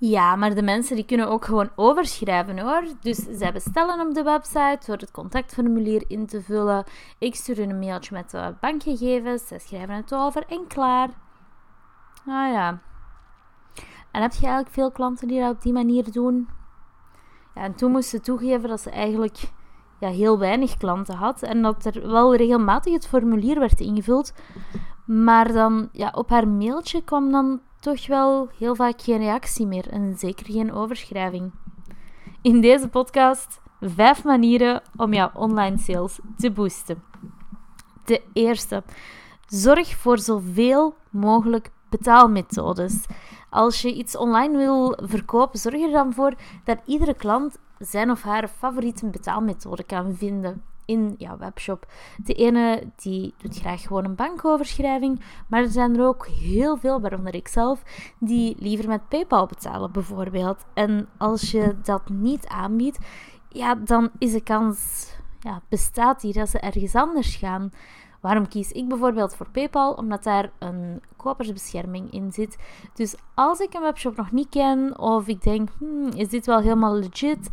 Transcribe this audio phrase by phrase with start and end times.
[0.00, 2.82] Ja, maar de mensen die kunnen ook gewoon overschrijven hoor.
[3.00, 6.84] Dus zij bestellen op de website door het contactformulier in te vullen.
[7.18, 9.46] Ik stuur hun een mailtje met de bankgegevens.
[9.46, 11.08] Zij schrijven het over en klaar.
[12.26, 12.80] Ah ja.
[14.10, 16.48] En heb je eigenlijk veel klanten die dat op die manier doen?
[17.54, 19.52] Ja, en toen moest ze toegeven dat ze eigenlijk
[19.98, 21.42] ja, heel weinig klanten had.
[21.42, 24.32] En dat er wel regelmatig het formulier werd ingevuld.
[25.04, 29.88] Maar dan ja, op haar mailtje kwam dan toch wel heel vaak geen reactie meer
[29.88, 31.52] en zeker geen overschrijving.
[32.42, 37.02] In deze podcast vijf manieren om jouw online sales te boosten.
[38.04, 38.82] De eerste,
[39.46, 43.06] zorg voor zoveel mogelijk betaalmethodes.
[43.50, 48.22] Als je iets online wil verkopen, zorg er dan voor dat iedere klant zijn of
[48.22, 51.86] haar favoriete betaalmethode kan vinden in jouw webshop.
[52.16, 57.00] De ene die doet graag gewoon een bankoverschrijving, maar er zijn er ook heel veel,
[57.00, 57.82] waaronder ik zelf,
[58.18, 60.64] die liever met PayPal betalen bijvoorbeeld.
[60.74, 62.98] En als je dat niet aanbiedt,
[63.48, 65.08] ja, dan is de kans,
[65.40, 67.70] ja, bestaat die dat ze ergens anders gaan.
[68.20, 69.92] Waarom kies ik bijvoorbeeld voor PayPal?
[69.92, 72.58] Omdat daar een kopersbescherming in zit.
[72.94, 76.60] Dus als ik een webshop nog niet ken of ik denk, hmm, is dit wel
[76.60, 77.48] helemaal legit?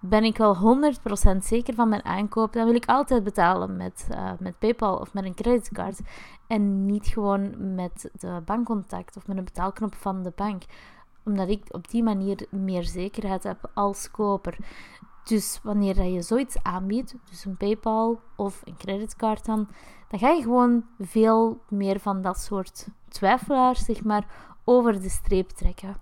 [0.00, 4.30] Ben ik wel 100% zeker van mijn aankoop, dan wil ik altijd betalen met, uh,
[4.38, 6.00] met PayPal of met een creditcard.
[6.46, 10.62] En niet gewoon met de bankcontact of met een betaalknop van de bank.
[11.24, 14.56] Omdat ik op die manier meer zekerheid heb als koper.
[15.24, 19.68] Dus wanneer je zoiets aanbiedt, dus een PayPal of een creditcard dan,
[20.08, 24.26] dan ga je gewoon veel meer van dat soort twijfelaars, zeg maar,
[24.64, 25.96] over de streep trekken.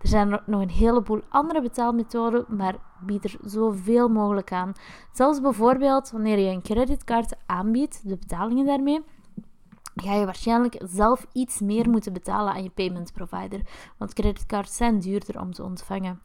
[0.00, 4.72] Er zijn nog een heleboel andere betaalmethoden, maar bied er zoveel mogelijk aan.
[5.12, 9.04] Zelfs bijvoorbeeld wanneer je een creditcard aanbiedt, de betalingen daarmee,
[9.94, 13.60] ga je waarschijnlijk zelf iets meer moeten betalen aan je payment provider.
[13.98, 16.20] Want creditcards zijn duurder om te ontvangen.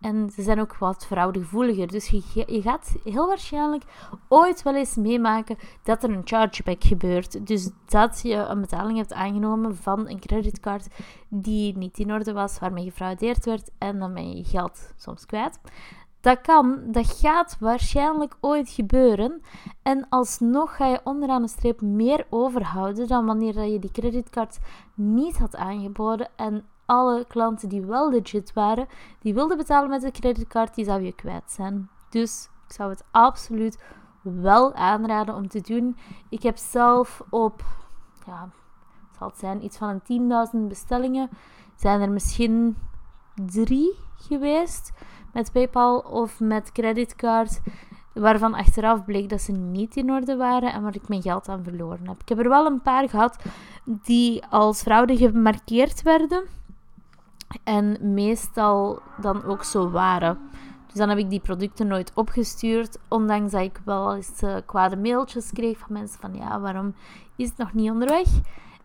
[0.00, 1.86] En ze zijn ook wat fraudegevoeliger.
[1.86, 3.84] Dus je, gaat heel waarschijnlijk
[4.28, 7.46] ooit wel eens meemaken dat er een chargeback gebeurt.
[7.46, 10.88] Dus dat je een betaling hebt aangenomen van een creditcard
[11.28, 15.58] die niet in orde was, waarmee gefraudeerd werd en dan ben je geld soms kwijt.
[16.20, 19.42] Dat kan, dat gaat waarschijnlijk ooit gebeuren.
[19.82, 24.58] En alsnog ga je onderaan de streep meer overhouden dan wanneer je die creditcard
[24.94, 26.28] niet had aangeboden.
[26.36, 28.86] En alle klanten die wel legit waren,
[29.18, 31.88] die wilden betalen met de creditcard, die zou je kwijt zijn.
[32.08, 33.78] Dus ik zou het absoluut
[34.22, 35.96] wel aanraden om te doen.
[36.28, 37.64] Ik heb zelf op,
[38.26, 38.48] ja,
[39.18, 41.28] zal het zijn, iets van een 10.000 bestellingen,
[41.76, 42.76] zijn er misschien
[43.34, 44.92] drie geweest
[45.32, 47.60] met PayPal of met creditcard,
[48.12, 51.62] waarvan achteraf bleek dat ze niet in orde waren en waar ik mijn geld aan
[51.62, 52.20] verloren heb.
[52.20, 53.36] Ik heb er wel een paar gehad
[53.84, 56.44] die als fraude gemarkeerd werden
[57.64, 60.38] en meestal dan ook zo waren.
[60.86, 64.96] Dus dan heb ik die producten nooit opgestuurd, ondanks dat ik wel eens uh, kwade
[64.96, 66.94] mailtjes kreeg van mensen van ja, waarom
[67.36, 68.26] is het nog niet onderweg?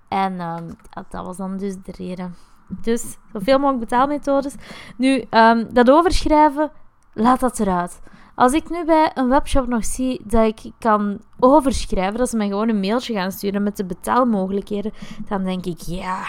[0.07, 0.69] En ehm,
[1.09, 2.35] dat was dan dus de reden.
[2.67, 4.55] Dus zoveel mogelijk betaalmethodes.
[4.97, 6.71] Nu, um, dat overschrijven,
[7.13, 8.01] laat dat eruit.
[8.35, 12.47] Als ik nu bij een webshop nog zie dat ik kan overschrijven, dat ze mij
[12.47, 14.93] gewoon een mailtje gaan sturen met de betaalmogelijkheden,
[15.27, 16.23] dan denk ik, ja,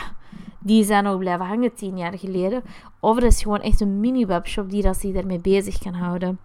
[0.62, 2.62] die zijn nog blijven hangen tien jaar geleden.
[3.00, 6.39] Of het is gewoon echt een mini-webshop die dat zich daarmee bezig kan houden.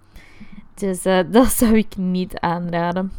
[0.73, 3.11] Dus uh, dat zou ik niet aanraden.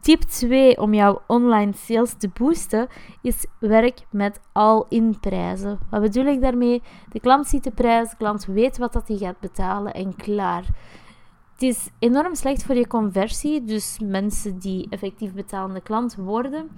[0.00, 2.86] Tip 2 om jouw online sales te boosten
[3.20, 5.78] is werk met all-in prijzen.
[5.90, 6.82] Wat bedoel ik daarmee?
[7.10, 10.64] De klant ziet de prijs, de klant weet wat dat hij gaat betalen en klaar.
[11.52, 16.70] Het is enorm slecht voor je conversie, dus mensen die effectief betalende klant worden,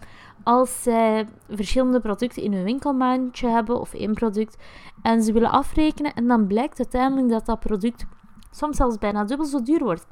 [0.43, 4.57] als zij verschillende producten in hun winkelmandje hebben of één product
[5.03, 8.07] en ze willen afrekenen en dan blijkt uiteindelijk dat dat product
[8.51, 10.07] soms zelfs bijna dubbel zo duur wordt.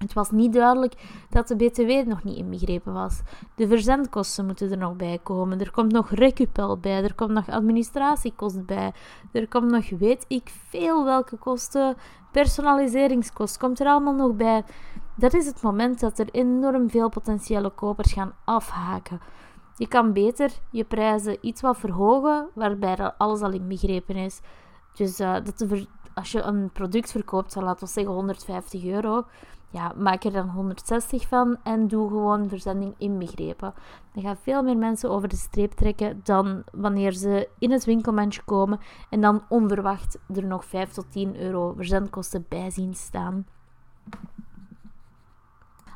[0.00, 0.94] Het was niet duidelijk
[1.30, 3.20] dat de BTW nog niet inbegrepen was.
[3.54, 5.60] De verzendkosten moeten er nog bij komen.
[5.60, 7.02] Er komt nog recupel bij.
[7.02, 8.92] Er komt nog administratiekost bij.
[9.32, 11.96] Er komt nog weet ik veel welke kosten.
[12.32, 14.64] Personaliseringskost komt er allemaal nog bij.
[15.16, 19.20] Dat is het moment dat er enorm veel potentiële kopers gaan afhaken.
[19.76, 24.40] Je kan beter je prijzen iets wat verhogen, waarbij alles al inbegrepen is.
[24.94, 25.66] Dus uh, dat
[26.14, 29.24] als je een product verkoopt, laten we zeggen 150 euro,
[29.70, 33.74] ja, maak er dan 160 van en doe gewoon verzending inbegrepen.
[34.12, 38.42] Dan gaan veel meer mensen over de streep trekken dan wanneer ze in het winkelmandje
[38.44, 38.78] komen
[39.10, 43.46] en dan onverwacht er nog 5 tot 10 euro verzendkosten bij zien staan.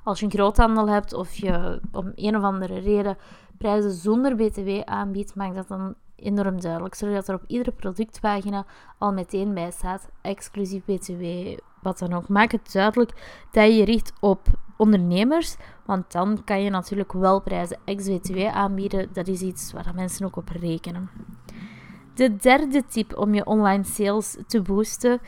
[0.05, 3.17] Als je een groothandel hebt of je om een of andere reden
[3.59, 8.67] prijzen zonder BTW aanbiedt, maakt dat dan enorm duidelijk, zodat er op iedere productpagina
[8.99, 11.23] al meteen bij staat, exclusief BTW,
[11.85, 12.29] wat dan ook.
[12.29, 13.13] Maak het duidelijk
[13.51, 14.47] dat je richt op
[14.77, 19.09] ondernemers, want dan kan je natuurlijk wel prijzen ex-BTW aanbieden.
[19.13, 21.11] Dat is iets waar mensen ook op rekenen.
[22.15, 25.21] De derde tip om je online sales te boosten,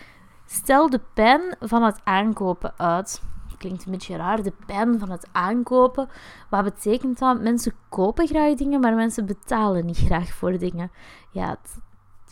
[0.46, 3.20] stel de pijn van het aankopen uit
[3.56, 6.08] klinkt een beetje raar, de pijn van het aankopen.
[6.50, 7.40] Wat betekent dat?
[7.40, 10.90] Mensen kopen graag dingen, maar mensen betalen niet graag voor dingen.
[11.30, 11.56] Ja,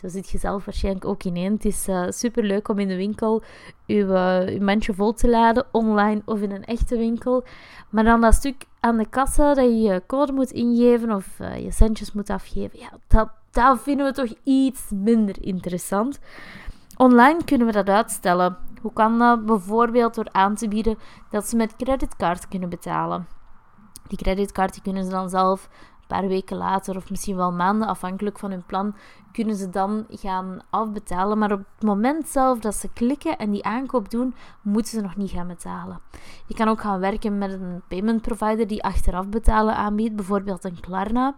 [0.05, 1.51] zo zit je zelf waarschijnlijk ook in.
[1.51, 3.43] Het is uh, super leuk om in de winkel
[3.85, 7.43] je, uh, je mandje vol te laden, online of in een echte winkel.
[7.89, 11.63] Maar dan dat stuk aan de kassa dat je je code moet ingeven of uh,
[11.63, 16.19] je centjes moet afgeven, ja, dat, dat vinden we toch iets minder interessant.
[16.97, 18.57] Online kunnen we dat uitstellen.
[18.81, 19.45] Hoe kan dat?
[19.45, 20.97] Bijvoorbeeld door aan te bieden
[21.29, 23.27] dat ze met creditcard kunnen betalen.
[24.07, 25.69] Die creditcard die kunnen ze dan zelf
[26.07, 28.95] een paar weken later of misschien wel maanden, afhankelijk van hun plan,
[29.31, 31.37] kunnen ze dan gaan afbetalen.
[31.37, 35.15] Maar op het moment zelf dat ze klikken en die aankoop doen, moeten ze nog
[35.15, 35.99] niet gaan betalen.
[36.47, 40.79] Je kan ook gaan werken met een payment provider die achteraf betalen aanbiedt, bijvoorbeeld een
[40.79, 41.35] Klarna.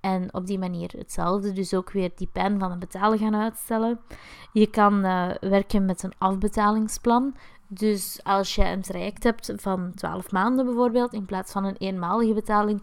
[0.00, 4.00] En op die manier hetzelfde, dus ook weer die pijn van het betalen gaan uitstellen.
[4.52, 7.34] Je kan uh, werken met een afbetalingsplan.
[7.66, 12.34] Dus als je een traject hebt van 12 maanden bijvoorbeeld, in plaats van een eenmalige
[12.34, 12.82] betaling,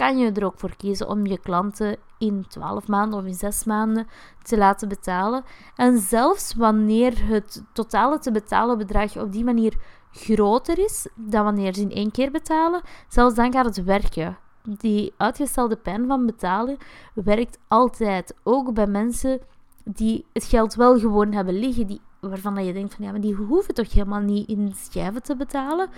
[0.00, 3.64] kan je er ook voor kiezen om je klanten in 12 maanden of in 6
[3.64, 4.06] maanden
[4.42, 5.44] te laten betalen.
[5.76, 9.76] En zelfs wanneer het totale te betalen bedrag op die manier
[10.12, 15.12] groter is dan wanneer ze in één keer betalen, zelfs dan gaat het werken die
[15.16, 16.76] uitgestelde pijn van betalen
[17.14, 18.34] werkt altijd.
[18.42, 19.40] Ook bij mensen
[19.84, 23.34] die het geld wel gewoon hebben liggen, die, waarvan je denkt van ja, maar die
[23.34, 25.88] hoeven toch helemaal niet in schijven te betalen.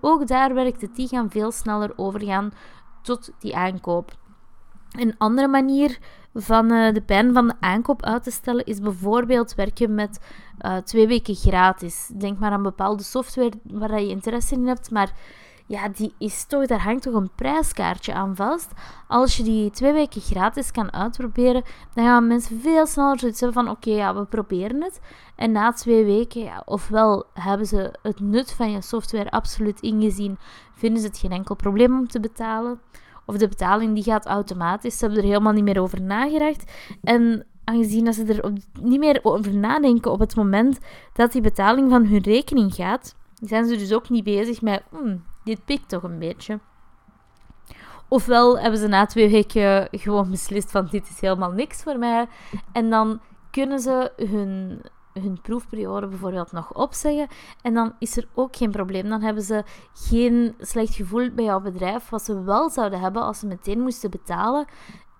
[0.00, 2.52] Ook daar werkt het, die gaan veel sneller overgaan
[3.02, 4.16] tot die aankoop.
[4.90, 5.98] Een andere manier
[6.34, 10.20] van uh, de pijn van de aankoop uit te stellen is bijvoorbeeld werken met
[10.60, 12.10] uh, twee weken gratis.
[12.18, 15.12] Denk maar aan bepaalde software waar je interesse in hebt, maar
[15.66, 18.70] ja, die is toch, daar hangt toch een prijskaartje aan vast.
[19.08, 21.62] Als je die twee weken gratis kan uitproberen,
[21.94, 25.00] dan gaan mensen veel sneller zoiets hebben van, oké, ja, we proberen het.
[25.36, 30.38] En na twee weken, ja, ofwel hebben ze het nut van je software absoluut ingezien,
[30.74, 32.80] vinden ze het geen enkel probleem om te betalen.
[33.26, 36.72] Of de betaling die gaat automatisch, ze hebben er helemaal niet meer over nagedacht.
[37.02, 40.78] En aangezien dat ze er niet meer over nadenken op het moment
[41.12, 45.22] dat die betaling van hun rekening gaat, zijn ze dus ook niet bezig met, hmm,
[45.44, 46.58] dit pikt toch een beetje.
[48.08, 52.26] Ofwel hebben ze na twee weken gewoon beslist van dit is helemaal niks voor mij.
[52.72, 54.80] En dan kunnen ze hun,
[55.12, 57.28] hun proefperiode bijvoorbeeld nog opzeggen.
[57.62, 59.08] En dan is er ook geen probleem.
[59.08, 62.08] Dan hebben ze geen slecht gevoel bij jouw bedrijf.
[62.08, 64.66] Wat ze wel zouden hebben als ze meteen moesten betalen.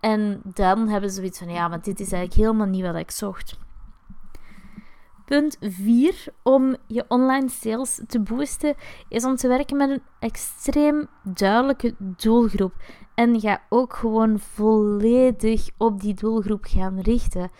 [0.00, 3.10] En dan hebben ze zoiets van ja, maar dit is eigenlijk helemaal niet wat ik
[3.10, 3.58] zocht.
[5.32, 8.74] Punt 4 om je online sales te boosten
[9.08, 12.74] is om te werken met een extreem duidelijke doelgroep.
[13.14, 17.50] En ga ook gewoon volledig op die doelgroep gaan richten.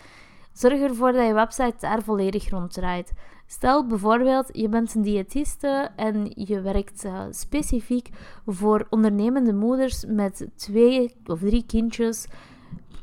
[0.51, 3.13] Zorg ervoor dat je website daar volledig rond draait.
[3.47, 8.09] Stel bijvoorbeeld, je bent een diëtiste en je werkt uh, specifiek
[8.45, 12.27] voor ondernemende moeders met twee of drie kindjes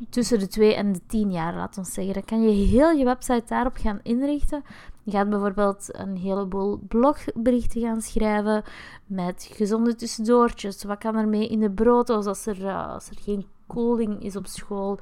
[0.08, 2.14] tussen de 2 en de 10 jaar, laten we zeggen.
[2.14, 4.64] Dan kan je heel je website daarop gaan inrichten.
[5.02, 8.62] Je gaat bijvoorbeeld een heleboel blogberichten gaan schrijven
[9.06, 10.84] met gezonde tussendoortjes.
[10.84, 14.36] Wat kan er mee in de brood als er, uh, als er geen koeling is
[14.36, 14.98] op school?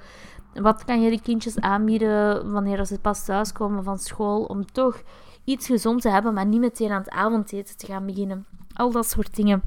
[0.54, 5.02] Wat kan je de kindjes aanbieden wanneer ze pas thuiskomen van school om toch
[5.44, 8.46] iets gezond te hebben, maar niet meteen aan het avondeten te gaan beginnen?
[8.74, 9.62] Al dat soort dingen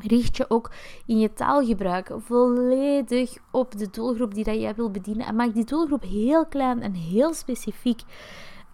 [0.00, 0.70] richt je ook
[1.06, 5.26] in je taalgebruik volledig op de doelgroep die dat jij wil bedienen.
[5.26, 8.00] En maak die doelgroep heel klein en heel specifiek.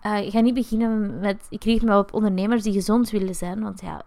[0.03, 1.47] Uh, ga niet beginnen met...
[1.49, 3.63] Ik richt me op ondernemers die gezond willen zijn.
[3.63, 4.03] Want ja,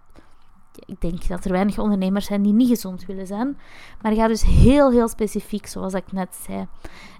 [0.85, 3.57] ik denk dat er weinig ondernemers zijn die niet gezond willen zijn.
[4.01, 6.67] Maar ga dus heel, heel specifiek, zoals ik net zei.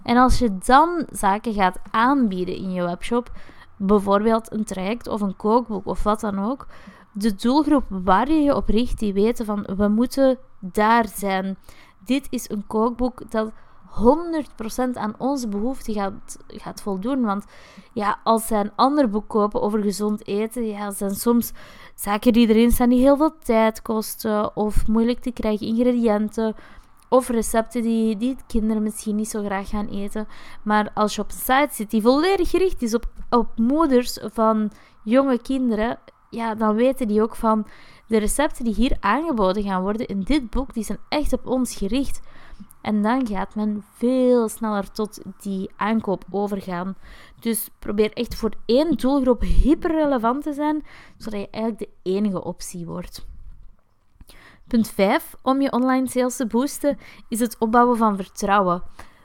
[0.03, 3.31] En als je dan zaken gaat aanbieden in je webshop,
[3.77, 6.67] bijvoorbeeld een traject of een kookboek of wat dan ook,
[7.11, 11.57] de doelgroep waar je je op richt, die weten van we moeten daar zijn.
[12.05, 13.51] Dit is een kookboek dat
[13.91, 17.21] 100% aan onze behoeften gaat, gaat voldoen.
[17.21, 17.45] Want
[17.93, 21.51] ja, als zij een ander boek kopen over gezond eten, ja, zijn soms
[21.95, 26.55] zaken die erin staan die heel veel tijd kosten of moeilijk te krijgen ingrediënten.
[27.09, 30.27] Of recepten die, die kinderen misschien niet zo graag gaan eten.
[30.63, 34.71] Maar als je op een site zit die volledig gericht is op, op moeders van
[35.03, 35.99] jonge kinderen,
[36.31, 37.67] ja, dan weten die ook van
[38.07, 41.75] de recepten die hier aangeboden gaan worden in dit boek, die zijn echt op ons
[41.75, 42.21] gericht.
[42.81, 46.95] En dan gaat men veel sneller tot die aankoop overgaan.
[47.39, 50.85] Dus probeer echt voor één doelgroep hyperrelevant te zijn,
[51.17, 53.25] zodat je eigenlijk de enige optie wordt.
[54.67, 56.97] Punt 5 om je online sales te boosten
[57.29, 58.83] is het opbouwen van vertrouwen.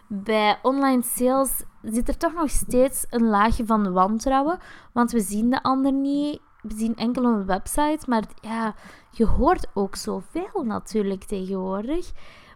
[0.08, 4.58] Bij online sales zit er toch nog steeds een laagje van wantrouwen,
[4.92, 6.40] want we zien de ander niet.
[6.74, 8.74] Zien enkel een website, maar ja,
[9.10, 12.12] je hoort ook zoveel natuurlijk tegenwoordig.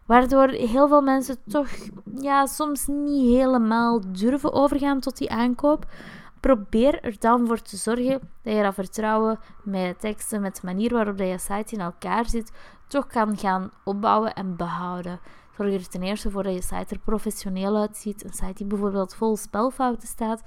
[0.07, 1.69] Waardoor heel veel mensen toch
[2.21, 5.87] ja, soms niet helemaal durven overgaan tot die aankoop.
[6.41, 10.93] Probeer er dan voor te zorgen dat je dat vertrouwen met teksten, met de manier
[10.93, 12.53] waarop je site in elkaar zit,
[12.87, 15.21] toch kan gaan opbouwen en behouden.
[15.61, 18.25] Zorg er ten eerste voor dat je site er professioneel uitziet.
[18.25, 20.43] Een site die bijvoorbeeld vol spelfouten staat,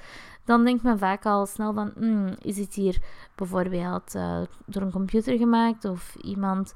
[0.46, 3.02] dan denkt men vaak al snel van, hmm, is het hier
[3.36, 6.74] bijvoorbeeld uh, door een computer gemaakt of iemand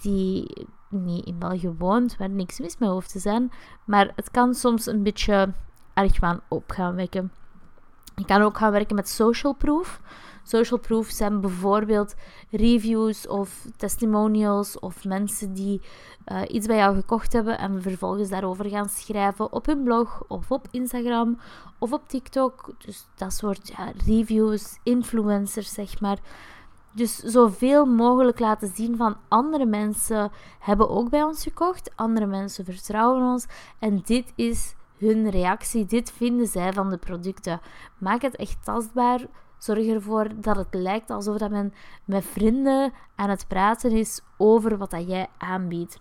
[0.00, 3.50] die niet in België woont, waar niks mis mee hoeft te zijn.
[3.84, 5.52] Maar het kan soms een beetje
[5.94, 7.32] argwaan op gaan wekken.
[8.16, 10.00] Je kan ook gaan werken met social proof.
[10.50, 12.14] Social proof zijn bijvoorbeeld
[12.50, 15.80] reviews of testimonials of mensen die
[16.26, 20.50] uh, iets bij jou gekocht hebben en vervolgens daarover gaan schrijven op hun blog of
[20.50, 21.38] op Instagram
[21.78, 22.74] of op TikTok.
[22.78, 26.18] Dus dat soort ja, reviews, influencers zeg maar.
[26.92, 31.90] Dus zoveel mogelijk laten zien van andere mensen hebben ook bij ons gekocht.
[31.96, 33.46] Andere mensen vertrouwen ons.
[33.78, 35.86] En dit is hun reactie.
[35.86, 37.60] Dit vinden zij van de producten.
[37.98, 39.26] Maak het echt tastbaar.
[39.60, 41.72] Zorg ervoor dat het lijkt alsof dat men
[42.04, 45.98] met vrienden aan het praten is over wat dat jij aanbiedt.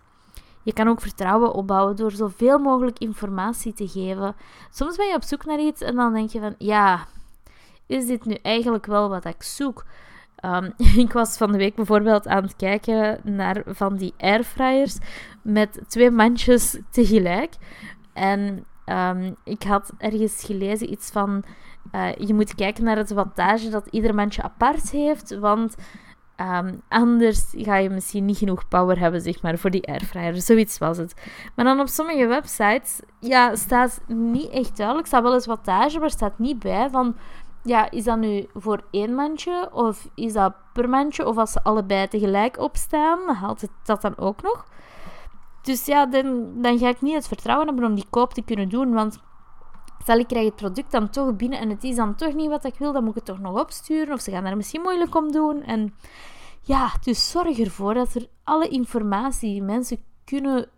[0.63, 4.36] Je kan ook vertrouwen opbouwen door zoveel mogelijk informatie te geven.
[4.72, 7.08] Soms ben je op zoek naar iets en dan denk je van ja,
[7.86, 9.86] is dit nu eigenlijk wel wat ik zoek?
[10.46, 10.74] Um,
[11.06, 14.98] ik was van de week bijvoorbeeld aan het kijken naar van die airfryers
[15.42, 17.54] met twee mandjes tegelijk.
[18.13, 21.43] En um, ik had ergens gelezen iets van
[21.91, 25.75] uh, je moet kijken naar het wattage dat ieder mandje apart heeft, want
[26.38, 30.41] um, anders ga je misschien niet genoeg power hebben, zeg maar, voor die airfryer.
[30.41, 31.13] Zoiets was het.
[31.55, 35.08] Maar dan op sommige websites, ja, staat niet echt duidelijk.
[35.08, 37.15] staat wel eens wattage, maar staat niet bij van
[37.63, 41.27] ja, is dat nu voor één mandje of is dat per mandje?
[41.27, 44.65] Of als ze allebei tegelijk opstaan, haalt het dat dan ook nog?
[45.62, 48.70] Dus ja, dan, dan ga ik niet het vertrouwen hebben om die koop te kunnen
[48.70, 48.94] doen.
[48.94, 49.20] Want
[50.01, 52.66] stel ik krijg het product dan toch binnen en het is dan toch niet wat
[52.66, 54.13] ik wil, dan moet ik het toch nog opsturen.
[54.13, 55.63] Of ze gaan er misschien moeilijk om doen.
[55.63, 55.94] En
[56.62, 59.98] ja, dus zorg ervoor dat er alle informatie mensen
[60.30, 60.70] kunnen,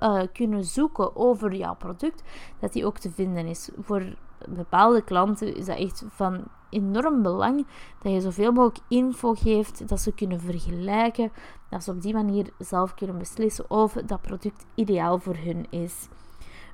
[0.00, 2.22] uh, kunnen zoeken over jouw product,
[2.58, 3.70] dat die ook te vinden is.
[3.78, 4.14] Voor
[4.48, 7.66] bepaalde klanten is dat echt van enorm belang
[8.02, 11.32] dat je zoveel mogelijk info geeft, dat ze kunnen vergelijken,
[11.70, 16.08] dat ze op die manier zelf kunnen beslissen of dat product ideaal voor hun is.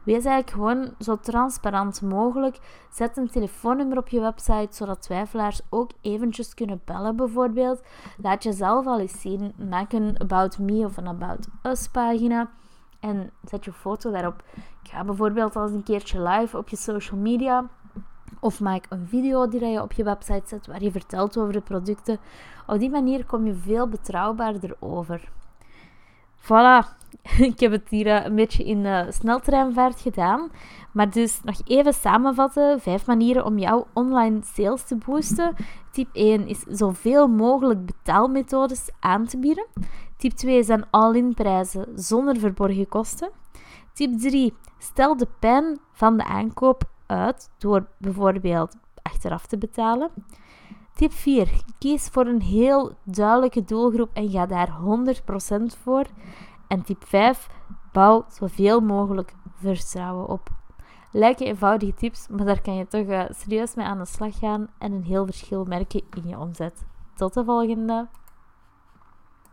[0.05, 2.59] Wees eigenlijk gewoon zo transparant mogelijk.
[2.91, 7.83] Zet een telefoonnummer op je website, zodat twijfelaars ook eventjes kunnen bellen bijvoorbeeld.
[8.17, 9.55] Laat jezelf al eens zien.
[9.69, 12.51] Maak een About Me of een About Us pagina.
[13.01, 14.43] En zet je foto daarop.
[14.83, 17.69] Ik ga bijvoorbeeld als een keertje live op je social media.
[18.41, 21.61] Of maak een video die je op je website zet waar je vertelt over de
[21.61, 22.19] producten.
[22.67, 25.31] Op die manier kom je veel betrouwbaarder over.
[26.43, 27.02] Voilà,
[27.53, 30.51] ik heb het hier eh, een beetje in uh, sneltreinvaart gedaan.
[30.93, 32.81] Maar dus nog even samenvatten.
[32.81, 35.55] Vijf manieren om jouw online sales te boosten.
[35.93, 39.67] Tip 1 is zoveel mogelijk betaalmethodes aan te bieden.
[40.17, 43.31] Tip 2 zijn all-in prijzen zonder verborgen kosten.
[43.93, 44.55] Tip 3.
[44.79, 50.11] Stel de pijn van de aankoop uit door bijvoorbeeld achteraf te betalen.
[50.95, 51.63] Tip 4.
[51.79, 56.07] Kies voor een heel duidelijke doelgroep en ga daar 100% voor.
[56.73, 57.49] En tip 5.
[57.93, 60.51] Bouw zoveel mogelijk vertrouwen op.
[61.11, 64.69] Lijken eenvoudige tips, maar daar kan je toch uh, serieus mee aan de slag gaan
[64.79, 66.85] en een heel verschil merken in je omzet.
[67.15, 68.09] Tot de volgende!